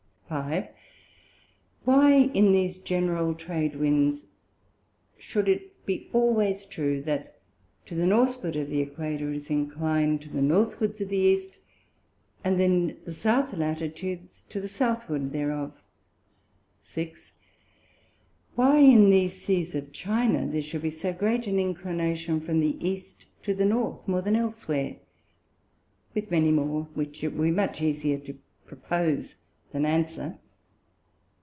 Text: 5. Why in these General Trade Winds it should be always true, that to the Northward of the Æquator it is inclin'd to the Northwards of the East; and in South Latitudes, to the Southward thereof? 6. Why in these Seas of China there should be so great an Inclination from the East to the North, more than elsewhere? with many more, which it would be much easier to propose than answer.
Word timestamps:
5. 0.31 0.69
Why 1.83 2.13
in 2.33 2.53
these 2.53 2.79
General 2.79 3.35
Trade 3.35 3.75
Winds 3.75 4.27
it 5.17 5.21
should 5.23 5.61
be 5.85 6.09
always 6.13 6.63
true, 6.65 7.01
that 7.01 7.37
to 7.85 7.95
the 7.95 8.05
Northward 8.05 8.55
of 8.55 8.69
the 8.69 8.85
Æquator 8.85 9.31
it 9.31 9.35
is 9.35 9.49
inclin'd 9.49 10.21
to 10.21 10.29
the 10.29 10.41
Northwards 10.41 11.01
of 11.01 11.09
the 11.09 11.17
East; 11.17 11.57
and 12.45 12.61
in 12.61 12.95
South 13.11 13.51
Latitudes, 13.51 14.43
to 14.47 14.61
the 14.61 14.69
Southward 14.69 15.33
thereof? 15.33 15.73
6. 16.79 17.33
Why 18.55 18.77
in 18.77 19.09
these 19.09 19.33
Seas 19.41 19.75
of 19.75 19.91
China 19.91 20.47
there 20.47 20.61
should 20.61 20.83
be 20.83 20.91
so 20.91 21.11
great 21.11 21.45
an 21.45 21.59
Inclination 21.59 22.39
from 22.39 22.61
the 22.61 22.77
East 22.79 23.25
to 23.43 23.53
the 23.53 23.65
North, 23.65 24.07
more 24.07 24.21
than 24.21 24.37
elsewhere? 24.37 24.95
with 26.15 26.31
many 26.31 26.53
more, 26.53 26.87
which 26.93 27.21
it 27.21 27.33
would 27.33 27.43
be 27.43 27.51
much 27.51 27.81
easier 27.81 28.17
to 28.19 28.39
propose 28.65 29.35
than 29.73 29.85
answer. 29.85 30.37